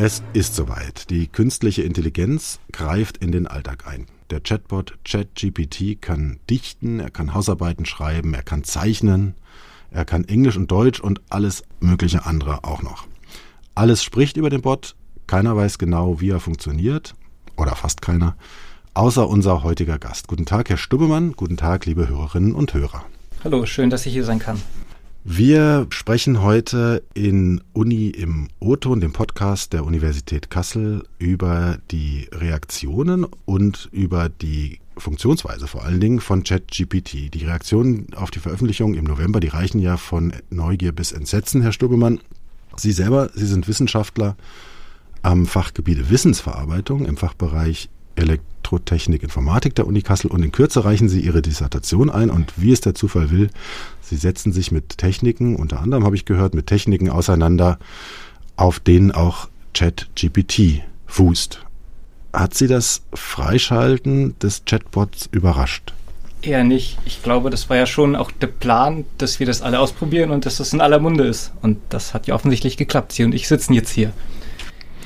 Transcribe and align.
Es 0.00 0.22
ist 0.32 0.54
soweit. 0.54 1.10
Die 1.10 1.26
künstliche 1.26 1.82
Intelligenz 1.82 2.60
greift 2.70 3.16
in 3.16 3.32
den 3.32 3.48
Alltag 3.48 3.88
ein. 3.88 4.06
Der 4.30 4.38
Chatbot 4.38 4.96
ChatGPT 5.04 6.00
kann 6.00 6.38
dichten, 6.48 7.00
er 7.00 7.10
kann 7.10 7.34
Hausarbeiten 7.34 7.84
schreiben, 7.84 8.32
er 8.32 8.44
kann 8.44 8.62
zeichnen, 8.62 9.34
er 9.90 10.04
kann 10.04 10.22
Englisch 10.22 10.56
und 10.56 10.70
Deutsch 10.70 11.00
und 11.00 11.20
alles 11.30 11.64
mögliche 11.80 12.26
andere 12.26 12.62
auch 12.62 12.80
noch. 12.80 13.08
Alles 13.74 14.04
spricht 14.04 14.36
über 14.36 14.50
den 14.50 14.62
Bot, 14.62 14.94
keiner 15.26 15.56
weiß 15.56 15.78
genau, 15.78 16.20
wie 16.20 16.30
er 16.30 16.38
funktioniert, 16.38 17.16
oder 17.56 17.74
fast 17.74 18.00
keiner, 18.00 18.36
außer 18.94 19.28
unser 19.28 19.64
heutiger 19.64 19.98
Gast. 19.98 20.28
Guten 20.28 20.46
Tag, 20.46 20.68
Herr 20.68 20.76
Stubbemann, 20.76 21.32
guten 21.32 21.56
Tag, 21.56 21.86
liebe 21.86 22.06
Hörerinnen 22.06 22.54
und 22.54 22.72
Hörer. 22.72 23.04
Hallo, 23.42 23.66
schön, 23.66 23.90
dass 23.90 24.06
ich 24.06 24.12
hier 24.12 24.24
sein 24.24 24.38
kann. 24.38 24.62
Wir 25.30 25.86
sprechen 25.90 26.42
heute 26.42 27.02
in 27.12 27.60
Uni 27.74 28.08
im 28.08 28.48
O-Ton, 28.60 28.98
dem 28.98 29.12
Podcast 29.12 29.74
der 29.74 29.84
Universität 29.84 30.48
Kassel, 30.48 31.04
über 31.18 31.76
die 31.90 32.30
Reaktionen 32.32 33.26
und 33.44 33.90
über 33.92 34.30
die 34.30 34.80
Funktionsweise 34.96 35.66
vor 35.66 35.84
allen 35.84 36.00
Dingen 36.00 36.20
von 36.20 36.44
ChatGPT. 36.44 37.34
Die 37.34 37.44
Reaktionen 37.44 38.06
auf 38.16 38.30
die 38.30 38.38
Veröffentlichung 38.38 38.94
im 38.94 39.04
November, 39.04 39.38
die 39.38 39.48
reichen 39.48 39.80
ja 39.80 39.98
von 39.98 40.32
Neugier 40.48 40.92
bis 40.92 41.12
Entsetzen, 41.12 41.60
Herr 41.60 41.72
Stubbemann. 41.72 42.20
Sie 42.76 42.92
selber, 42.92 43.28
Sie 43.34 43.46
sind 43.46 43.68
Wissenschaftler 43.68 44.34
am 45.20 45.44
Fachgebiet 45.44 46.08
Wissensverarbeitung 46.08 47.04
im 47.04 47.18
Fachbereich 47.18 47.90
Elektrotechnik, 48.68 49.22
Informatik 49.22 49.74
der 49.74 49.86
Uni 49.86 50.02
Kassel 50.02 50.30
und 50.30 50.42
in 50.42 50.52
Kürze 50.52 50.84
reichen 50.84 51.08
Sie 51.08 51.20
Ihre 51.20 51.40
Dissertation 51.40 52.10
ein 52.10 52.28
und 52.28 52.52
wie 52.56 52.72
es 52.72 52.82
der 52.82 52.94
Zufall 52.94 53.30
will, 53.30 53.48
Sie 54.02 54.16
setzen 54.16 54.52
sich 54.52 54.72
mit 54.72 54.98
Techniken, 54.98 55.56
unter 55.56 55.80
anderem 55.80 56.04
habe 56.04 56.16
ich 56.16 56.26
gehört, 56.26 56.54
mit 56.54 56.66
Techniken 56.66 57.08
auseinander, 57.08 57.78
auf 58.56 58.78
denen 58.78 59.10
auch 59.10 59.48
ChatGPT 59.72 60.82
fußt. 61.06 61.60
Hat 62.34 62.54
Sie 62.54 62.66
das 62.66 63.02
Freischalten 63.14 64.38
des 64.38 64.64
Chatbots 64.66 65.30
überrascht? 65.32 65.94
Eher 66.42 66.62
nicht. 66.62 66.98
Ich 67.06 67.22
glaube, 67.22 67.48
das 67.48 67.70
war 67.70 67.78
ja 67.78 67.86
schon 67.86 68.16
auch 68.16 68.30
der 68.30 68.46
Plan, 68.48 69.06
dass 69.16 69.40
wir 69.40 69.46
das 69.46 69.62
alle 69.62 69.80
ausprobieren 69.80 70.30
und 70.30 70.44
dass 70.44 70.58
das 70.58 70.74
in 70.74 70.80
aller 70.82 71.00
Munde 71.00 71.26
ist. 71.26 71.52
Und 71.62 71.78
das 71.88 72.12
hat 72.12 72.26
ja 72.26 72.34
offensichtlich 72.34 72.76
geklappt. 72.76 73.12
Sie 73.12 73.24
und 73.24 73.34
ich 73.34 73.48
sitzen 73.48 73.72
jetzt 73.72 73.90
hier. 73.90 74.12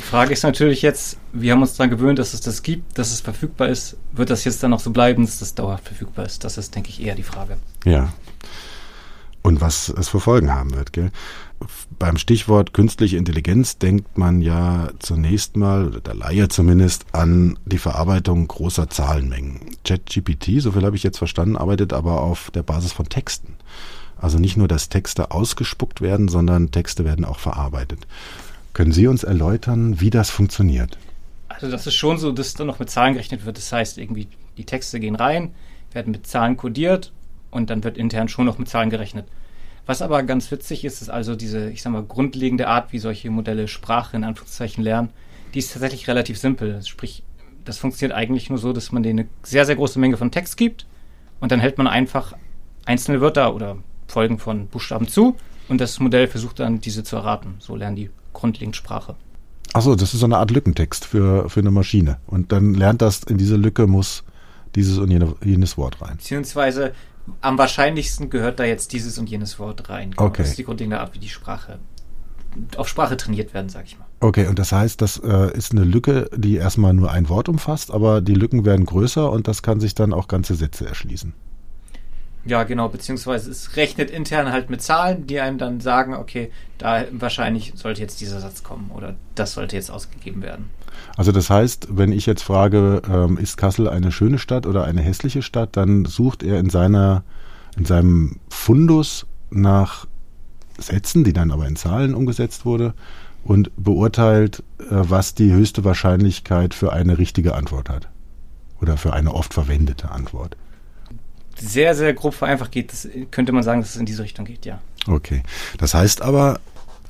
Die 0.03 0.09
Frage 0.09 0.33
ist 0.33 0.43
natürlich 0.43 0.83
jetzt, 0.83 1.17
wir 1.33 1.53
haben 1.53 1.63
uns 1.63 1.77
daran 1.77 1.91
gewöhnt, 1.91 2.19
dass 2.19 2.35
es 2.35 2.41
das 2.41 2.63
gibt, 2.63 2.99
dass 2.99 3.13
es 3.13 3.21
verfügbar 3.21 3.69
ist. 3.69 3.97
Wird 4.13 4.31
das 4.31 4.45
jetzt 4.45 4.63
dann 4.63 4.75
auch 4.75 4.81
so 4.81 4.91
bleiben, 4.91 5.25
dass 5.25 5.39
das 5.39 5.55
dauerhaft 5.55 5.87
verfügbar 5.87 6.27
ist? 6.27 6.43
Das 6.43 6.59
ist, 6.59 6.75
denke 6.75 6.91
ich, 6.91 7.01
eher 7.01 7.15
die 7.15 7.23
Frage. 7.23 7.57
Ja. 7.85 8.13
Und 9.43 9.61
was 9.61 9.89
es 9.89 10.09
für 10.09 10.21
Folgen 10.21 10.53
haben 10.53 10.75
wird, 10.75 10.93
gell? 10.93 11.13
Beim 11.99 12.17
Stichwort 12.17 12.75
künstliche 12.75 13.17
Intelligenz 13.17 13.79
denkt 13.79 14.19
man 14.19 14.43
ja 14.43 14.91
zunächst 14.99 15.57
mal, 15.57 15.87
oder 15.87 16.01
der 16.01 16.15
Laie 16.15 16.49
zumindest, 16.49 17.07
an 17.13 17.57
die 17.65 17.79
Verarbeitung 17.79 18.49
großer 18.49 18.91
Zahlenmengen. 18.91 19.61
ChatGPT, 19.85 20.61
so 20.61 20.73
viel 20.73 20.85
habe 20.85 20.97
ich 20.97 21.05
jetzt 21.05 21.19
verstanden, 21.19 21.57
arbeitet 21.57 21.93
aber 21.93 22.21
auf 22.21 22.51
der 22.51 22.65
Basis 22.65 22.93
von 22.93 23.09
Texten. 23.09 23.55
Also 24.17 24.39
nicht 24.39 24.57
nur, 24.57 24.69
dass 24.69 24.89
Texte 24.89 25.31
ausgespuckt 25.31 26.01
werden, 26.01 26.29
sondern 26.29 26.73
Texte 26.73 27.05
werden 27.05 27.25
auch 27.25 27.39
verarbeitet. 27.39 28.07
Können 28.73 28.93
Sie 28.93 29.07
uns 29.07 29.23
erläutern, 29.23 30.01
wie 30.01 30.11
das 30.11 30.31
funktioniert? 30.31 30.97
Also 31.49 31.71
das 31.71 31.87
ist 31.87 31.95
schon 31.95 32.19
so, 32.19 32.33
dass 32.33 32.55
dann 32.55 32.67
noch 32.67 32.79
mit 32.79 32.89
Zahlen 32.89 33.13
gerechnet 33.13 33.45
wird. 33.45 33.59
Das 33.59 33.71
heißt, 33.71 33.99
irgendwie 33.99 34.29
die 34.57 34.65
Texte 34.65 34.99
gehen 34.99 35.15
rein, 35.15 35.55
werden 35.93 36.11
mit 36.11 36.27
Zahlen 36.27 36.57
kodiert 36.57 37.13
und 37.51 37.69
dann 37.69 37.85
wird 37.85 37.99
intern 37.99 38.29
schon 38.29 38.47
noch 38.47 38.59
mit 38.59 38.69
Zahlen 38.69 38.91
gerechnet. 38.91 39.27
Was 39.85 40.01
aber 40.01 40.23
ganz 40.23 40.51
witzig 40.51 40.85
ist, 40.85 41.03
ist 41.03 41.11
also 41.11 41.37
diese, 41.37 41.71
ich 41.71 41.83
sag 41.83 41.93
mal, 41.93 42.03
grundlegende 42.03 42.69
Art, 42.69 42.93
wie 42.93 42.99
solche 42.99 43.31
Modelle 43.31 43.69
Sprache 43.69 44.17
in 44.17 44.25
Anführungszeichen 44.25 44.83
lernen, 44.83 45.11
die 45.53 45.59
ist 45.59 45.73
tatsächlich 45.73 46.09
relativ 46.09 46.39
simpel. 46.39 46.83
Sprich, 46.83 47.25
das 47.65 47.79
funktioniert 47.79 48.17
eigentlich 48.17 48.49
nur 48.49 48.59
so, 48.59 48.73
dass 48.73 48.93
man 48.93 49.03
denen 49.03 49.21
eine 49.21 49.29
sehr, 49.43 49.67
sehr 49.67 49.77
große 49.77 49.99
Menge 49.99 50.17
von 50.17 50.31
Text 50.31 50.57
gibt 50.57 50.87
und 51.41 51.53
dann 51.53 51.61
hält 51.61 51.79
man 51.79 51.89
einfach 51.89 52.35
einzelne 52.87 53.21
Wörter 53.21 53.55
oder 53.55 53.77
Folgen 54.07 54.39
von 54.39 54.69
Buchstaben 54.69 55.09
zu 55.09 55.37
und 55.69 55.81
das 55.81 56.01
Modell 56.01 56.29
versucht 56.29 56.61
dann, 56.61 56.81
diese 56.81 57.05
zu 57.05 57.17
erraten. 57.17 57.57
So 57.59 57.77
lernen 57.77 57.97
die 57.97 58.11
grundlegend 58.33 58.77
Sprache. 58.77 59.17
Achso, 59.73 59.95
das 59.95 60.13
ist 60.13 60.21
so 60.21 60.27
eine 60.27 60.39
Art 60.39 60.51
Lückentext 60.51 61.05
für, 61.05 61.49
für 61.49 61.61
eine 61.61 61.71
Maschine. 61.71 62.19
Und 62.27 62.53
dann 62.53 62.75
lernt 62.75 63.01
das, 63.01 63.23
in 63.23 63.39
diese 63.39 63.57
Lücke 63.57 63.87
muss 63.87 64.25
dieses 64.75 64.99
und 64.99 65.11
jene, 65.11 65.35
jenes 65.43 65.77
Wort 65.77 66.01
rein. 66.03 66.17
Beziehungsweise 66.17 66.93
am 67.41 67.57
wahrscheinlichsten 67.57 68.31
gehört 68.31 68.59
da 68.59 68.65
jetzt 68.65 68.93
dieses 68.93 69.19
und 69.19 69.31
jenes 69.31 69.59
Wort 69.59 69.89
rein. 69.89 70.11
Genau. 70.11 70.25
Okay. 70.25 70.43
Das 70.43 70.51
ist 70.51 70.59
die 70.59 70.65
grundlegende 70.65 71.01
Art, 71.01 71.15
wie 71.15 71.19
die 71.19 71.29
Sprache 71.29 71.79
auf 72.77 72.89
Sprache 72.89 73.17
trainiert 73.17 73.55
werden, 73.55 73.69
sag 73.69 73.87
ich 73.87 73.99
mal. 73.99 74.07
Okay, 74.21 74.47
und 74.47 74.59
das 74.59 74.73
heißt, 74.73 75.01
das 75.01 75.19
äh, 75.19 75.57
ist 75.57 75.73
eine 75.73 75.85
Lücke, 75.85 76.29
die 76.35 76.57
erstmal 76.57 76.95
nur 76.95 77.11
ein 77.11 77.29
Wort 77.29 77.49
umfasst, 77.49 77.91
aber 77.91 78.21
die 78.21 78.35
Lücken 78.35 78.65
werden 78.65 78.87
größer 78.87 79.31
und 79.31 79.49
das 79.49 79.63
kann 79.63 79.81
sich 79.81 79.95
dann 79.95 80.13
auch 80.13 80.29
ganze 80.29 80.55
Sätze 80.55 80.87
erschließen. 80.87 81.35
Ja, 82.45 82.65
genau, 82.65 82.89
beziehungsweise 82.89 83.51
es 83.51 83.77
rechnet 83.77 84.11
intern 84.11 84.51
halt 84.51 84.69
mit 84.69 84.83
Zahlen, 84.83 85.27
die 85.27 85.41
einem 85.41 85.59
dann 85.59 85.81
sagen, 85.81 86.15
okay, 86.15 86.51
da 86.79 87.05
wahrscheinlich 87.13 87.73
sollte 87.77 88.01
jetzt 88.01 88.21
dieser 88.21 88.41
Satz 88.41 88.65
kommen 88.65 88.91
oder 88.93 89.15
das 89.37 89.53
sollte 89.53 89.77
jetzt 89.77 89.91
ausgegeben 89.91 90.43
werden. 90.43 90.71
Also 91.17 91.31
das 91.31 91.51
heißt, 91.51 91.89
wenn 91.91 92.11
ich 92.11 92.27
jetzt 92.27 92.43
frage, 92.43 93.03
ähm, 93.09 93.39
ist 93.39 93.57
Kassel 93.57 93.89
eine 93.89 94.11
schöne 94.11 94.39
Stadt 94.39 94.67
oder 94.67 94.85
eine 94.85 95.03
hässliche 95.03 95.43
Stadt, 95.43 95.77
dann 95.77 96.05
sucht 96.05 96.43
er 96.43 96.59
in 96.59 96.69
seiner, 96.69 97.23
in 97.77 97.85
seinem 97.85 98.41
Fundus 98.49 99.27
nach 99.51 100.07
Sätzen, 100.79 101.23
die 101.23 101.33
dann 101.33 101.51
aber 101.53 101.69
in 101.69 101.77
Zahlen 101.77 102.15
umgesetzt 102.15 102.65
wurde 102.65 102.95
und 103.45 103.71
beurteilt, 103.77 104.65
äh, 104.79 104.85
was 104.91 105.35
die 105.35 105.53
höchste 105.53 105.85
Wahrscheinlichkeit 105.85 106.75
für 106.75 106.93
eine 106.93 107.19
richtige 107.19 107.55
Antwort 107.55 107.89
hat 107.89 108.09
oder 108.81 108.97
für 108.97 109.13
eine 109.13 109.33
oft 109.33 109.55
verwendete 109.55 110.11
Antwort 110.11 110.57
sehr, 111.59 111.95
sehr 111.95 112.15
grob 112.15 112.35
vereinfacht 112.35 112.73
geht, 112.73 112.93
das, 112.93 113.09
könnte 113.31 113.53
man 113.53 113.63
sagen, 113.63 113.81
dass 113.81 113.91
es 113.91 113.97
in 113.97 114.07
diese 114.07 114.23
Richtung 114.23 114.45
geht, 114.45 114.67
ja. 114.67 114.81
Okay. 115.07 115.43
Das 115.79 115.95
heißt 115.95 116.23
aber, 116.23 116.61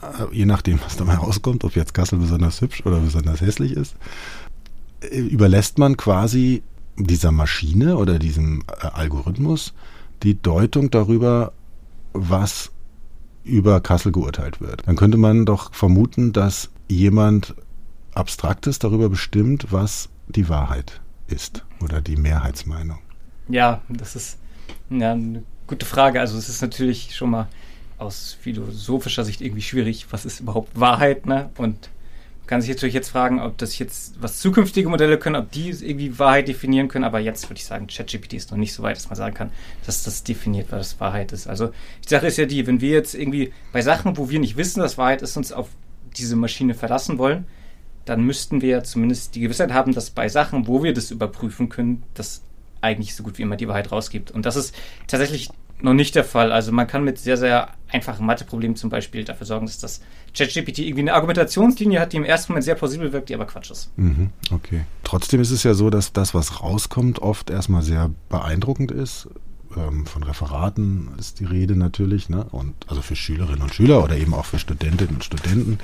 äh, 0.03 0.35
je 0.35 0.47
nachdem, 0.47 0.81
was 0.83 0.97
dabei 0.97 1.15
rauskommt, 1.15 1.65
ob 1.65 1.77
jetzt 1.77 1.95
Kassel 1.95 2.19
besonders 2.19 2.61
hübsch 2.61 2.85
oder 2.85 2.99
besonders 2.99 3.41
hässlich 3.41 3.73
ist, 3.73 3.97
äh, 5.01 5.19
überlässt 5.19 5.79
man 5.79 5.97
quasi 5.97 6.63
dieser 6.97 7.33
Maschine 7.33 7.97
oder 7.97 8.19
diesem 8.19 8.65
äh, 8.69 8.87
Algorithmus 8.87 9.75
die 10.23 10.41
Deutung 10.41 10.91
darüber, 10.91 11.53
was 12.13 12.71
über 13.45 13.81
Kassel 13.81 14.13
geurteilt 14.13 14.61
wird. 14.61 14.87
Dann 14.87 14.97
könnte 14.97 15.19
man 15.19 15.47
doch 15.47 15.75
vermuten, 15.75 16.33
dass 16.33 16.71
jemand 16.89 17.55
Abstraktes 18.15 18.79
darüber 18.79 19.09
bestimmt, 19.09 19.69
was 19.71 20.11
die 20.29 20.49
Wahrheit 20.49 21.01
ist 21.27 21.65
oder 21.83 22.01
die 22.01 22.17
Mehrheitsmeinung. 22.17 22.99
Ja, 23.49 23.83
das 23.89 24.17
ist 24.17 24.39
ja, 24.91 25.13
eine 25.13 25.43
gute 25.67 25.87
Frage. 25.87 26.21
Also 26.21 26.39
es 26.39 26.49
ist 26.49 26.63
natürlich 26.63 27.15
schon 27.15 27.31
mal 27.31 27.49
aus 27.99 28.37
philosophischer 28.41 29.25
Sicht 29.25 29.41
irgendwie 29.41 29.63
schwierig, 29.63 30.07
was 30.11 30.25
ist 30.25 30.41
überhaupt 30.41 30.79
Wahrheit, 30.79 31.27
ne? 31.27 31.51
Und 31.57 31.89
man 32.41 32.47
kann 32.49 32.61
sich 32.61 32.71
natürlich 32.71 32.95
jetzt 32.95 33.11
fragen, 33.11 33.41
ob 33.41 33.57
das 33.59 33.79
jetzt, 33.79 34.21
was 34.21 34.41
zukünftige 34.41 34.89
Modelle 34.89 35.17
können, 35.17 35.37
ob 35.37 35.53
die 35.53 35.71
irgendwie 35.71 36.19
Wahrheit 36.19 36.49
definieren 36.49 36.89
können, 36.89 37.05
aber 37.05 37.21
jetzt 37.21 37.49
würde 37.49 37.59
ich 37.59 37.65
sagen, 37.65 37.87
ChatGPT 37.87 38.35
ist 38.35 38.51
noch 38.51 38.59
nicht 38.59 38.75
so 38.75 38.83
weit, 38.83 38.97
dass 38.97 39.09
man 39.09 39.17
sagen 39.17 39.35
kann, 39.35 39.53
dass 39.87 40.03
das 40.03 40.25
definiert, 40.25 40.67
was 40.71 40.99
Wahrheit 40.99 41.33
ist. 41.33 41.47
Also 41.47 41.69
die 42.05 42.09
Sache 42.09 42.27
ist 42.27 42.39
ja 42.39 42.47
die, 42.47 42.67
wenn 42.67 42.81
wir 42.81 42.91
jetzt 42.91 43.15
irgendwie 43.15 43.53
bei 43.73 43.81
Sachen, 43.81 44.17
wo 44.17 44.29
wir 44.29 44.41
nicht 44.41 44.57
wissen, 44.57 44.81
dass 44.81 44.99
Wahrheit 44.99 45.23
ist, 45.23 45.37
uns 45.37 45.53
auf 45.53 45.69
diese 46.17 46.35
Maschine 46.35 46.75
verlassen 46.75 47.19
wollen, 47.19 47.47
dann 48.05 48.25
müssten 48.25 48.61
wir 48.61 48.83
zumindest 48.83 49.37
die 49.37 49.41
Gewissheit 49.41 49.73
haben, 49.73 49.95
dass 49.95 50.11
bei 50.11 50.29
Sachen, 50.29 50.67
wo 50.67 50.83
wir 50.83 50.93
das 50.93 51.13
überprüfen 51.13 51.69
können, 51.69 52.03
das 52.15 52.43
eigentlich 52.83 53.15
so 53.15 53.23
gut 53.23 53.39
wie 53.39 53.43
immer 53.43 53.57
die 53.57 53.69
Wahrheit 53.69 53.91
rausgibt. 53.91 54.31
Und 54.31 54.45
das 54.45 54.57
ist 54.57 54.75
tatsächlich 55.07 55.49
noch 55.83 55.95
nicht 55.95 56.15
der 56.15 56.25
Fall. 56.25 56.53
Also 56.53 56.73
man 56.73 56.87
kann 56.87 57.05
mit 57.05 57.19
sehr, 57.19 57.37
sehr 57.37 57.71
einfachen 57.91 58.25
Matheproblemen 58.27 58.77
zum 58.77 58.91
Beispiel 58.91 59.25
dafür 59.25 59.47
sorgen, 59.47 59.67
dass 59.67 59.79
das 59.79 60.01
ChatGPT 60.37 60.81
irgendwie 60.81 61.03
eine 61.03 61.15
Argumentationslinie 61.15 62.01
hat, 62.01 62.13
die 62.13 62.17
im 62.17 62.25
ersten 62.25 62.53
Moment 62.53 62.65
sehr 62.65 62.75
plausibel 62.75 63.13
wirkt, 63.13 63.29
die 63.29 63.35
aber 63.35 63.47
Quatsch 63.47 63.71
ist. 63.71 63.91
Mhm, 63.97 64.31
okay. 64.53 64.83
Trotzdem 65.03 65.41
ist 65.41 65.51
es 65.51 65.63
ja 65.63 65.75
so, 65.75 65.91
dass 65.91 66.13
das, 66.13 66.35
was 66.35 66.63
rauskommt, 66.63 67.21
oft 67.21 67.51
erstmal 67.51 67.83
sehr 67.83 68.11
beeindruckend 68.29 68.93
ist. 68.93 69.29
Ähm, 69.77 70.07
von 70.07 70.23
Referaten 70.23 71.11
ist 71.19 71.41
die 71.41 71.45
Rede 71.45 71.77
natürlich, 71.77 72.29
ne? 72.29 72.47
Und 72.51 72.75
also 72.87 73.03
für 73.03 73.17
Schülerinnen 73.17 73.63
und 73.63 73.75
Schüler 73.75 74.03
oder 74.05 74.17
eben 74.17 74.35
auch 74.35 74.45
für 74.45 74.59
Studentinnen 74.59 75.17
und 75.17 75.25
Studenten. 75.25 75.79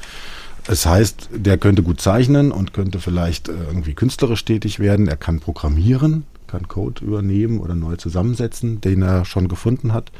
Es 0.67 0.85
heißt, 0.85 1.31
der 1.33 1.57
könnte 1.57 1.83
gut 1.83 2.01
zeichnen 2.01 2.53
und 2.53 2.75
könnte 2.75 3.01
vielleicht 3.01 3.49
äh, 3.49 3.53
irgendwie 3.53 3.95
künstlerisch 3.95 4.45
tätig 4.45 4.79
werden. 4.79 5.09
Er 5.09 5.17
kann 5.17 5.41
programmieren, 5.41 6.25
kann 6.49 6.67
Code 6.67 7.05
übernehmen 7.05 7.61
oder 7.61 7.75
neu 7.75 7.97
zusammensetzen, 7.97 8.81
den 8.81 9.03
er 9.03 9.25
schon 9.25 9.47
gefunden 9.47 9.93
hat. 9.93 10.11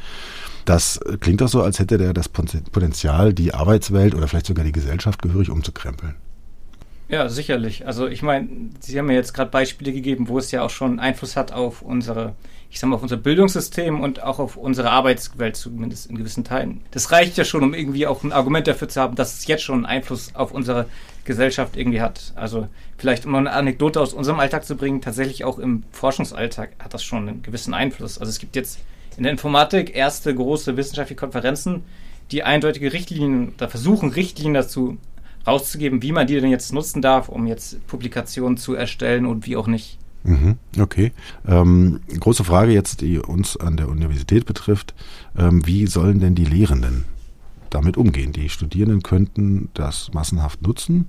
Das 0.63 0.99
klingt 1.19 1.41
doch 1.41 1.49
so, 1.49 1.61
als 1.61 1.79
hätte 1.79 1.97
der 1.97 2.13
das 2.13 2.29
Potenzial, 2.29 3.33
die 3.33 3.53
Arbeitswelt 3.53 4.15
oder 4.15 4.27
vielleicht 4.27 4.45
sogar 4.45 4.63
die 4.63 4.71
Gesellschaft 4.71 5.21
gehörig 5.21 5.49
umzukrempeln. 5.49 6.15
Ja, 7.09 7.27
sicherlich. 7.27 7.87
Also 7.87 8.07
ich 8.07 8.21
meine, 8.21 8.47
Sie 8.79 8.97
haben 8.97 9.07
mir 9.07 9.15
jetzt 9.15 9.33
gerade 9.33 9.49
Beispiele 9.49 9.91
gegeben, 9.91 10.27
wo 10.27 10.37
es 10.37 10.51
ja 10.51 10.61
auch 10.61 10.69
schon 10.69 10.99
Einfluss 10.99 11.35
hat 11.35 11.51
auf 11.51 11.81
unsere, 11.81 12.35
ich 12.69 12.79
sag 12.79 12.87
mal, 12.87 12.97
auf 12.97 13.01
unser 13.01 13.17
Bildungssystem 13.17 13.99
und 13.99 14.21
auch 14.21 14.37
auf 14.37 14.57
unsere 14.57 14.91
Arbeitswelt, 14.91 15.55
zumindest 15.55 16.07
in 16.07 16.17
gewissen 16.17 16.43
Teilen. 16.43 16.81
Das 16.91 17.11
reicht 17.11 17.35
ja 17.35 17.45
schon, 17.45 17.63
um 17.63 17.73
irgendwie 17.73 18.05
auch 18.05 18.23
ein 18.23 18.31
Argument 18.31 18.67
dafür 18.67 18.89
zu 18.89 19.01
haben, 19.01 19.15
dass 19.15 19.39
es 19.39 19.47
jetzt 19.47 19.63
schon 19.63 19.77
einen 19.77 19.85
Einfluss 19.87 20.35
auf 20.35 20.51
unsere 20.51 20.85
Gesellschaft 21.25 21.77
irgendwie 21.77 22.01
hat. 22.01 22.31
Also 22.35 22.67
vielleicht, 22.99 23.25
um 23.25 23.33
eine 23.33 23.53
Anekdote 23.53 23.99
aus 23.99 24.13
unserem 24.13 24.39
Alltag 24.39 24.65
zu 24.65 24.75
bringen, 24.75 25.01
tatsächlich 25.01 25.43
auch 25.43 25.57
im 25.57 25.83
Forschungsalltag 25.91 26.73
hat 26.77 26.93
das 26.93 27.03
schon 27.03 27.27
einen 27.27 27.41
gewissen 27.41 27.73
Einfluss. 27.73 28.19
Also 28.19 28.29
es 28.29 28.37
gibt 28.37 28.55
jetzt 28.55 28.79
in 29.17 29.23
der 29.23 29.31
Informatik 29.31 29.95
erste 29.95 30.33
große 30.33 30.77
wissenschaftliche 30.77 31.19
Konferenzen, 31.19 31.83
die 32.31 32.43
eindeutige 32.43 32.93
Richtlinien, 32.93 33.53
da 33.57 33.67
versuchen 33.67 34.11
Richtlinien 34.11 34.53
dazu 34.53 34.97
rauszugeben, 35.45 36.01
wie 36.01 36.11
man 36.11 36.27
die 36.27 36.39
denn 36.39 36.49
jetzt 36.49 36.73
nutzen 36.73 37.01
darf, 37.01 37.29
um 37.29 37.47
jetzt 37.47 37.85
Publikationen 37.87 38.57
zu 38.57 38.73
erstellen 38.73 39.25
und 39.25 39.45
wie 39.45 39.57
auch 39.57 39.67
nicht. 39.67 39.97
Mhm, 40.23 40.57
okay. 40.79 41.11
Ähm, 41.47 42.01
große 42.19 42.43
Frage 42.43 42.71
jetzt, 42.71 43.01
die 43.01 43.19
uns 43.19 43.57
an 43.57 43.77
der 43.77 43.89
Universität 43.89 44.45
betrifft. 44.45 44.93
Ähm, 45.37 45.65
wie 45.65 45.87
sollen 45.87 46.19
denn 46.19 46.35
die 46.35 46.45
Lehrenden 46.45 47.05
damit 47.69 47.97
umgehen? 47.97 48.33
Die 48.33 48.49
Studierenden 48.49 49.01
könnten 49.01 49.69
das 49.73 50.11
massenhaft 50.13 50.61
nutzen. 50.61 51.07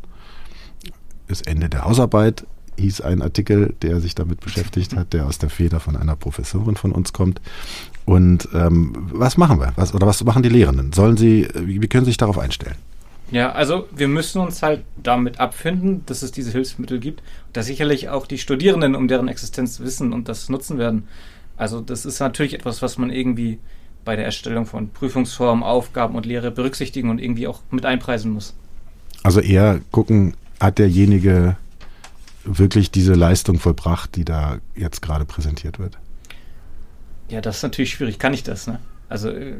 Das 1.26 1.42
Ende 1.42 1.68
der 1.68 1.84
Hausarbeit 1.84 2.46
hieß 2.78 3.00
ein 3.02 3.22
Artikel, 3.22 3.74
der 3.82 4.00
sich 4.00 4.14
damit 4.14 4.40
beschäftigt 4.40 4.96
hat, 4.96 5.12
der 5.12 5.26
aus 5.26 5.38
der 5.38 5.50
Feder 5.50 5.80
von 5.80 5.96
einer 5.96 6.16
Professorin 6.16 6.76
von 6.76 6.92
uns 6.92 7.12
kommt. 7.12 7.40
Und 8.06 8.48
ähm, 8.54 9.08
was 9.12 9.36
machen 9.36 9.60
wir? 9.60 9.72
Was, 9.76 9.94
oder 9.94 10.06
was 10.06 10.24
machen 10.24 10.42
die 10.42 10.48
Lehrenden? 10.48 10.92
Sollen 10.92 11.16
sie, 11.16 11.48
wie, 11.54 11.82
wie 11.82 11.88
können 11.88 12.04
sie 12.04 12.10
sich 12.10 12.16
darauf 12.16 12.38
einstellen? 12.38 12.76
Ja, 13.30 13.52
also 13.52 13.86
wir 13.92 14.08
müssen 14.08 14.40
uns 14.40 14.62
halt 14.62 14.84
damit 15.00 15.38
abfinden, 15.38 16.04
dass 16.06 16.22
es 16.22 16.32
diese 16.32 16.50
Hilfsmittel 16.50 16.98
gibt, 16.98 17.22
dass 17.52 17.66
sicherlich 17.66 18.08
auch 18.08 18.26
die 18.26 18.38
Studierenden 18.38 18.94
um 18.96 19.06
deren 19.06 19.28
Existenz 19.28 19.80
wissen 19.80 20.12
und 20.12 20.28
das 20.28 20.48
nutzen 20.48 20.78
werden. 20.78 21.06
Also 21.56 21.80
das 21.80 22.04
ist 22.04 22.18
natürlich 22.20 22.54
etwas, 22.54 22.82
was 22.82 22.98
man 22.98 23.10
irgendwie 23.10 23.58
bei 24.04 24.16
der 24.16 24.24
Erstellung 24.24 24.66
von 24.66 24.90
Prüfungsformen, 24.90 25.62
Aufgaben 25.62 26.16
und 26.16 26.26
Lehre 26.26 26.50
berücksichtigen 26.50 27.10
und 27.10 27.20
irgendwie 27.20 27.46
auch 27.46 27.60
mit 27.70 27.86
einpreisen 27.86 28.32
muss. 28.32 28.54
Also 29.22 29.40
eher 29.40 29.80
gucken, 29.92 30.34
hat 30.58 30.78
derjenige 30.78 31.56
wirklich 32.44 32.90
diese 32.90 33.12
Leistung 33.14 33.58
vollbracht, 33.58 34.16
die 34.16 34.24
da 34.24 34.58
jetzt 34.74 35.02
gerade 35.02 35.24
präsentiert 35.24 35.78
wird? 35.78 35.98
Ja, 37.28 37.40
das 37.40 37.58
ist 37.58 37.62
natürlich 37.62 37.90
schwierig. 37.90 38.18
Kann 38.18 38.34
ich 38.34 38.42
das, 38.42 38.66
ne? 38.66 38.80
Also 39.08 39.28
äh, 39.28 39.54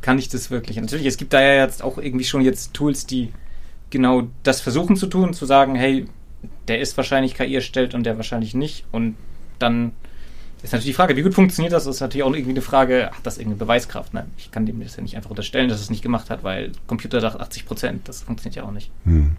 kann 0.00 0.18
ich 0.18 0.28
das 0.28 0.50
wirklich? 0.50 0.76
Natürlich, 0.76 1.06
es 1.06 1.16
gibt 1.16 1.32
da 1.32 1.40
ja 1.40 1.62
jetzt 1.64 1.82
auch 1.82 1.98
irgendwie 1.98 2.24
schon 2.24 2.42
jetzt 2.42 2.74
Tools, 2.74 3.06
die 3.06 3.32
genau 3.90 4.28
das 4.42 4.60
versuchen 4.60 4.96
zu 4.96 5.06
tun, 5.06 5.32
zu 5.34 5.46
sagen, 5.46 5.74
hey, 5.74 6.06
der 6.68 6.80
ist 6.80 6.96
wahrscheinlich 6.96 7.34
KI 7.34 7.54
erstellt 7.54 7.94
und 7.94 8.04
der 8.04 8.16
wahrscheinlich 8.16 8.54
nicht. 8.54 8.84
Und 8.92 9.16
dann 9.58 9.92
ist 10.62 10.72
natürlich 10.72 10.94
die 10.94 10.96
Frage, 10.96 11.16
wie 11.16 11.22
gut 11.22 11.34
funktioniert 11.34 11.72
das? 11.72 11.84
Das 11.84 11.96
ist 11.96 12.00
natürlich 12.00 12.24
auch 12.24 12.32
irgendwie 12.32 12.50
eine 12.50 12.62
Frage, 12.62 13.10
hat 13.12 13.24
das 13.24 13.38
irgendeine 13.38 13.58
Beweiskraft? 13.58 14.14
Ne? 14.14 14.26
Ich 14.36 14.50
kann 14.50 14.66
dem 14.66 14.80
das 14.80 14.96
ja 14.96 15.02
nicht 15.02 15.16
einfach 15.16 15.30
unterstellen, 15.30 15.68
dass 15.68 15.80
es 15.80 15.90
nicht 15.90 16.02
gemacht 16.02 16.30
hat, 16.30 16.42
weil 16.42 16.72
Computer 16.86 17.20
sagt 17.20 17.40
80 17.40 17.66
Prozent. 17.66 18.08
Das 18.08 18.22
funktioniert 18.22 18.56
ja 18.56 18.64
auch 18.64 18.72
nicht. 18.72 18.90
Hm. 19.04 19.36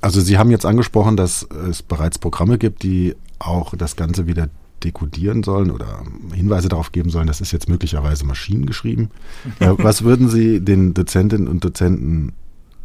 Also 0.00 0.20
Sie 0.20 0.36
haben 0.36 0.50
jetzt 0.50 0.66
angesprochen, 0.66 1.16
dass 1.16 1.42
es 1.70 1.82
bereits 1.82 2.18
Programme 2.18 2.58
gibt, 2.58 2.82
die 2.82 3.14
auch 3.38 3.74
das 3.76 3.96
Ganze 3.96 4.26
wieder 4.26 4.48
dekodieren 4.84 5.42
sollen 5.42 5.70
oder 5.70 6.02
Hinweise 6.34 6.68
darauf 6.68 6.92
geben 6.92 7.10
sollen, 7.10 7.26
das 7.26 7.40
ist 7.40 7.52
jetzt 7.52 7.68
möglicherweise 7.68 8.24
maschinengeschrieben. 8.24 9.10
äh, 9.60 9.70
was 9.76 10.02
würden 10.02 10.28
Sie 10.28 10.60
den 10.60 10.94
Dozentinnen 10.94 11.48
und 11.48 11.64
Dozenten 11.64 12.32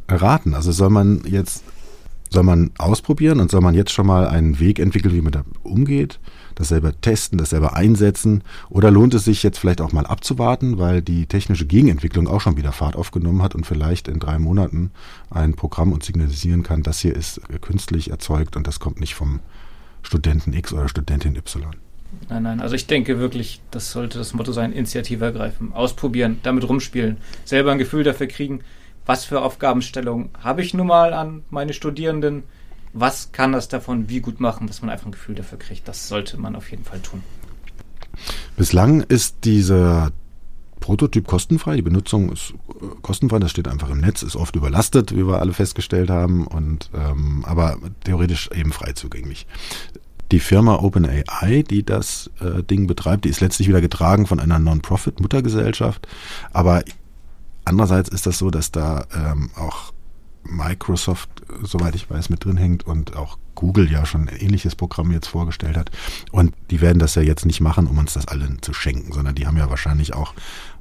raten? 0.08 0.54
Also 0.54 0.72
soll 0.72 0.90
man 0.90 1.22
jetzt, 1.26 1.64
soll 2.30 2.44
man 2.44 2.72
ausprobieren 2.78 3.40
und 3.40 3.52
soll 3.52 3.62
man 3.62 3.76
jetzt 3.76 3.92
schon 3.92 4.08
mal 4.08 4.28
einen 4.28 4.60
Weg 4.60 4.80
entwickeln, 4.80 5.14
wie 5.14 5.22
man 5.22 5.32
da 5.32 5.44
umgeht? 5.64 6.20
Das 6.56 6.70
selber 6.70 7.00
testen, 7.00 7.38
das 7.38 7.52
selber 7.52 7.76
einsetzen? 7.76 8.44
Oder 8.70 8.90
lohnt 8.90 9.14
es 9.14 9.26
sich 9.26 9.44
jetzt 9.44 9.60
vielleicht 9.60 9.82
auch 9.82 9.92
mal 9.92 10.08
abzuwarten, 10.08 10.80
weil 10.80 11.02
die 11.02 11.28
technische 11.28 11.68
Gegenentwicklung 11.68 12.28
auch 12.28 12.42
schon 12.42 12.58
wieder 12.58 12.72
Fahrt 12.72 12.96
aufgenommen 12.96 13.44
hat 13.44 13.54
und 13.54 13.66
vielleicht 13.66 14.08
in 14.08 14.20
drei 14.20 14.40
Monaten 14.40 14.92
ein 15.30 15.54
Programm 15.54 15.92
uns 15.92 16.06
signalisieren 16.08 16.64
kann, 16.64 16.82
das 16.82 17.00
hier 17.00 17.16
ist 17.16 17.42
künstlich 17.62 18.10
erzeugt 18.10 18.56
und 18.56 18.66
das 18.66 18.80
kommt 18.80 19.00
nicht 19.00 19.14
vom 19.14 19.40
Studenten 20.02 20.54
X 20.54 20.74
oder 20.74 20.88
Studentin 20.88 21.36
Y? 21.36 21.76
Nein, 22.30 22.44
nein. 22.44 22.62
Also 22.62 22.76
ich 22.76 22.88
denke 22.88 23.20
wirklich, 23.20 23.62
das 23.72 23.92
sollte 23.92 24.18
das 24.18 24.34
Motto 24.34 24.52
sein, 24.52 24.74
Initiative 24.74 25.24
ergreifen, 25.24 25.74
ausprobieren, 25.74 26.40
damit 26.44 26.68
rumspielen, 26.68 27.18
selber 27.46 27.72
ein 27.72 27.78
Gefühl 27.78 28.04
dafür 28.04 28.28
kriegen, 28.28 28.62
was 29.06 29.24
für 29.24 29.42
Aufgabenstellungen 29.42 30.30
habe 30.42 30.62
ich 30.62 30.74
nun 30.74 30.88
mal 30.88 31.14
an 31.14 31.44
meine 31.50 31.74
Studierenden, 31.74 32.44
was 32.94 33.32
kann 33.32 33.54
das 33.54 33.68
davon 33.68 34.10
wie 34.10 34.20
gut 34.20 34.40
machen, 34.40 34.68
dass 34.68 34.82
man 34.82 34.90
einfach 34.90 35.06
ein 35.06 35.12
Gefühl 35.12 35.36
dafür 35.36 35.58
kriegt. 35.58 35.88
Das 35.88 36.08
sollte 36.08 36.38
man 36.38 36.56
auf 36.56 36.70
jeden 36.72 36.84
Fall 36.84 37.00
tun. 37.00 37.24
Bislang 38.56 39.02
ist 39.02 39.38
dieser 39.46 40.12
Prototyp 40.80 41.28
kostenfrei, 41.28 41.76
die 41.76 41.82
Benutzung 41.82 42.32
ist 42.32 42.54
äh, 42.70 42.86
kostenfrei, 43.02 43.40
das 43.40 43.52
steht 43.52 43.68
einfach 43.68 43.90
im 43.90 44.00
Netz, 44.00 44.24
ist 44.24 44.36
oft 44.36 44.56
überlastet, 44.56 45.16
wie 45.16 45.26
wir 45.28 45.40
alle 45.40 45.54
festgestellt 45.54 46.10
haben, 46.10 46.48
und 46.48 46.90
ähm, 46.94 47.44
aber 47.46 47.78
theoretisch 48.04 48.50
eben 48.54 48.72
frei 48.72 48.94
zugänglich. 48.94 49.48
Die 50.32 50.40
Firma 50.40 50.76
OpenAI, 50.76 51.64
die 51.64 51.86
das 51.86 52.30
äh, 52.40 52.64
Ding 52.64 52.88
betreibt, 52.88 53.26
die 53.26 53.30
ist 53.30 53.42
letztlich 53.42 53.68
wieder 53.68 53.82
getragen 53.82 54.28
von 54.28 54.40
einer 54.40 54.60
Non-Profit-Muttergesellschaft. 54.60 56.08
Aber 56.52 56.84
andererseits 57.66 58.10
ist 58.10 58.26
das 58.26 58.38
so, 58.38 58.50
dass 58.50 58.72
da 58.72 59.06
ähm, 59.16 59.52
auch 59.56 59.94
Microsoft, 60.44 61.30
soweit 61.64 61.96
ich 61.96 62.10
weiß, 62.10 62.30
mit 62.30 62.46
drin 62.46 62.58
hängt 62.58 62.86
und 62.86 63.16
auch 63.16 63.38
Google 63.56 63.92
ja 63.92 64.06
schon 64.06 64.30
ein 64.30 64.36
ähnliches 64.38 64.76
Programm 64.76 65.12
jetzt 65.12 65.28
vorgestellt 65.28 65.78
hat. 65.78 65.92
Und 66.32 66.54
die 66.70 66.80
werden 66.80 67.00
das 67.00 67.16
ja 67.16 67.22
jetzt 67.22 67.46
nicht 67.46 67.60
machen, 67.60 67.88
um 67.88 67.98
uns 67.98 68.14
das 68.14 68.28
allen 68.28 68.62
zu 68.62 68.74
schenken, 68.74 69.12
sondern 69.12 69.36
die 69.36 69.48
haben 69.48 69.58
ja 69.58 69.70
wahrscheinlich 69.70 70.14
auch 70.14 70.34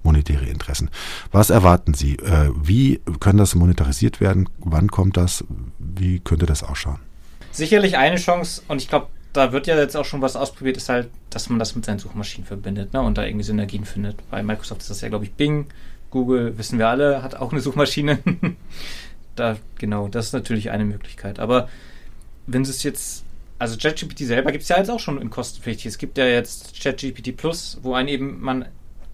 monetäre 0.03 0.45
Interessen. 0.45 0.91
Was 1.33 1.51
erwarten 1.51 1.95
Sie? 1.95 2.17
Äh, 2.17 2.51
wie 2.63 3.01
können 3.21 3.39
das 3.39 3.55
monetarisiert 3.55 4.21
werden? 4.21 4.49
Wann 4.59 4.91
kommt 4.91 5.17
das? 5.17 5.45
Wie 5.79 6.21
könnte 6.21 6.47
das 6.47 6.63
ausschauen? 6.63 7.01
Sicherlich 7.51 7.97
eine 7.97 8.17
Chance 8.17 8.63
und 8.69 8.83
ich 8.83 8.89
glaube, 8.89 9.09
da 9.37 9.53
wird 9.53 9.67
ja 9.67 9.77
jetzt 9.77 9.97
auch 9.97 10.05
schon 10.05 10.23
was 10.23 10.37
ausprobiert, 10.37 10.77
ist 10.77 10.89
halt, 10.89 11.09
dass 11.31 11.49
man 11.49 11.59
das 11.59 11.75
mit 11.75 11.85
seinen 11.85 11.99
Suchmaschinen 11.99 12.47
verbindet 12.47 12.93
ne, 12.93 13.01
und 13.01 13.19
da 13.19 13.25
irgendwie 13.25 13.45
Synergien 13.45 13.85
findet. 13.85 14.17
Bei 14.31 14.43
Microsoft 14.43 14.83
ist 14.83 14.91
das 14.91 15.01
ja, 15.01 15.09
glaube 15.09 15.25
ich, 15.25 15.33
Bing. 15.33 15.67
Google, 16.11 16.57
wissen 16.57 16.79
wir 16.79 16.89
alle, 16.89 17.23
hat 17.23 17.35
auch 17.35 17.53
eine 17.53 17.61
Suchmaschine. 17.61 18.19
da, 19.37 19.57
genau, 19.79 20.09
das 20.09 20.27
ist 20.27 20.33
natürlich 20.33 20.71
eine 20.71 20.85
Möglichkeit. 20.85 21.39
Aber 21.39 21.69
wenn 22.47 22.63
es 22.63 22.83
jetzt, 22.83 23.25
also 23.59 23.77
ChatGPT 23.77 24.21
selber 24.21 24.53
gibt 24.53 24.63
es 24.63 24.69
ja 24.69 24.79
jetzt 24.79 24.91
auch 24.91 25.01
schon 25.01 25.21
in 25.21 25.31
kostenpflichtig. 25.31 25.87
Es 25.87 25.99
gibt 25.99 26.17
ja 26.19 26.27
jetzt 26.27 26.81
ChatGPT 26.81 27.37
Plus, 27.37 27.79
wo 27.83 27.95
ein 27.95 28.09
eben 28.09 28.41
man 28.41 28.67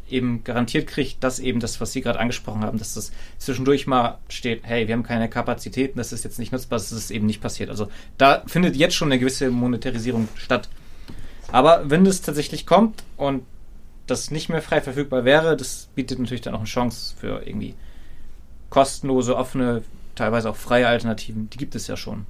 eben 0.08 0.44
garantiert 0.44 0.86
kriegt, 0.86 1.22
dass 1.24 1.38
eben 1.38 1.60
das, 1.60 1.80
was 1.80 1.92
Sie 1.92 2.02
gerade 2.02 2.18
angesprochen 2.18 2.62
haben, 2.62 2.78
dass 2.78 2.94
das 2.94 3.12
zwischendurch 3.38 3.86
mal 3.86 4.18
steht, 4.28 4.60
hey, 4.64 4.86
wir 4.86 4.94
haben 4.94 5.02
keine 5.02 5.28
Kapazitäten, 5.28 5.98
das 5.98 6.12
ist 6.12 6.24
jetzt 6.24 6.38
nicht 6.38 6.52
nutzbar, 6.52 6.78
das 6.78 6.92
ist 6.92 7.10
eben 7.10 7.26
nicht 7.26 7.40
passiert. 7.40 7.70
Also 7.70 7.88
da 8.18 8.42
findet 8.46 8.76
jetzt 8.76 8.94
schon 8.94 9.08
eine 9.08 9.18
gewisse 9.18 9.50
Monetarisierung 9.50 10.28
statt. 10.36 10.68
Aber 11.50 11.90
wenn 11.90 12.04
das 12.04 12.22
tatsächlich 12.22 12.66
kommt 12.66 13.02
und 13.16 13.42
das 14.06 14.30
nicht 14.30 14.48
mehr 14.48 14.62
frei 14.62 14.80
verfügbar 14.80 15.24
wäre, 15.24 15.56
das 15.56 15.88
bietet 15.94 16.18
natürlich 16.18 16.40
dann 16.42 16.54
auch 16.54 16.60
eine 16.60 16.66
Chance 16.66 17.14
für 17.18 17.42
irgendwie 17.46 17.74
kostenlose, 18.70 19.36
offene, 19.36 19.82
teilweise 20.14 20.50
auch 20.50 20.56
freie 20.56 20.86
Alternativen. 20.88 21.50
Die 21.50 21.58
gibt 21.58 21.74
es 21.74 21.86
ja 21.86 21.96
schon. 21.96 22.26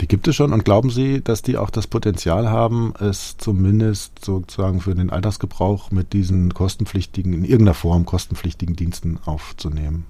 Die 0.00 0.08
gibt 0.08 0.26
es 0.26 0.34
schon 0.34 0.52
und 0.52 0.64
glauben 0.64 0.90
Sie, 0.90 1.22
dass 1.22 1.42
die 1.42 1.56
auch 1.56 1.70
das 1.70 1.86
Potenzial 1.86 2.48
haben, 2.48 2.94
es 2.98 3.36
zumindest 3.36 4.24
sozusagen 4.24 4.80
für 4.80 4.94
den 4.94 5.10
Alltagsgebrauch 5.10 5.90
mit 5.90 6.12
diesen 6.12 6.54
kostenpflichtigen, 6.54 7.32
in 7.32 7.44
irgendeiner 7.44 7.74
Form 7.74 8.06
kostenpflichtigen 8.06 8.76
Diensten 8.76 9.18
aufzunehmen? 9.24 10.06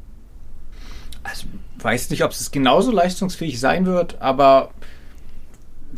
Also 1.22 1.46
weiß 1.80 2.10
nicht, 2.10 2.24
ob 2.24 2.30
es 2.30 2.50
genauso 2.50 2.92
leistungsfähig 2.92 3.60
sein 3.60 3.84
wird, 3.84 4.22
aber 4.22 4.70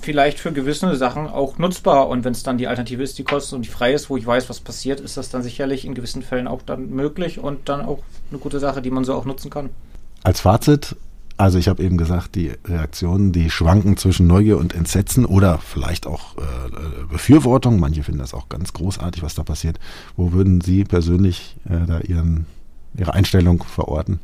vielleicht 0.01 0.41
für 0.41 0.53
gewisse 0.53 0.97
Sachen 0.97 1.29
auch 1.29 1.59
nutzbar. 1.59 2.09
Und 2.09 2.25
wenn 2.25 2.33
es 2.33 2.43
dann 2.43 2.59
die 2.59 2.67
Alternative 2.67 3.03
ist, 3.03 3.19
die 3.19 3.25
kostenlos 3.25 3.53
und 3.59 3.65
die 3.67 3.71
frei 3.71 3.93
ist, 3.93 4.11
wo 4.11 4.17
ich 4.17 4.27
weiß, 4.27 4.49
was 4.49 4.61
passiert, 4.61 5.01
ist 5.01 5.17
das 5.17 5.29
dann 5.29 5.43
sicherlich 5.43 5.85
in 5.85 5.95
gewissen 5.95 6.23
Fällen 6.23 6.49
auch 6.49 6.63
dann 6.63 6.91
möglich 6.91 7.39
und 7.39 7.69
dann 7.69 7.83
auch 7.83 8.01
eine 8.31 8.39
gute 8.39 8.59
Sache, 8.59 8.83
die 8.83 8.91
man 8.91 9.05
so 9.05 9.15
auch 9.15 9.25
nutzen 9.25 9.51
kann. 9.51 9.71
Als 10.25 10.41
Fazit, 10.41 10.97
also 11.43 11.59
ich 11.59 11.67
habe 11.67 11.83
eben 11.83 11.97
gesagt, 11.97 12.37
die 12.37 12.53
Reaktionen, 12.65 13.33
die 13.33 13.51
schwanken 13.51 13.97
zwischen 13.97 14.29
Neugier 14.29 14.59
und 14.59 14.77
Entsetzen 14.77 15.25
oder 15.27 15.59
vielleicht 15.59 16.07
auch 16.07 16.37
äh, 16.37 17.05
Befürwortung. 17.11 17.81
Manche 17.81 18.05
finden 18.05 18.21
das 18.21 18.33
auch 18.33 18.49
ganz 18.49 18.73
großartig, 18.73 19.25
was 19.25 19.35
da 19.35 19.43
passiert. 19.43 19.81
Wo 20.17 20.31
würden 20.31 20.61
Sie 20.61 20.85
persönlich 20.85 21.57
äh, 21.65 21.85
da 21.85 21.99
Ihren, 21.99 22.47
Ihre 22.97 23.15
Einstellung 23.15 23.65
verorten? 23.65 24.21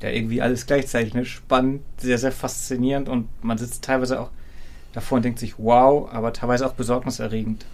Ja, 0.00 0.10
irgendwie 0.10 0.40
alles 0.42 0.64
gleichzeitig. 0.64 1.12
Ne? 1.12 1.24
Spannend, 1.24 1.80
sehr, 1.98 2.18
sehr 2.18 2.30
faszinierend 2.30 3.08
und 3.08 3.26
man 3.42 3.58
sitzt 3.58 3.82
teilweise 3.82 4.20
auch 4.20 4.30
davor 4.92 5.16
und 5.16 5.24
denkt 5.24 5.40
sich, 5.40 5.58
wow, 5.58 6.08
aber 6.12 6.32
teilweise 6.32 6.64
auch 6.64 6.74
besorgniserregend. 6.74 7.66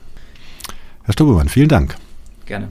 Herr 1.04 1.12
Stubbemann, 1.12 1.50
vielen 1.50 1.68
Dank. 1.68 1.96
Gerne. 2.46 2.68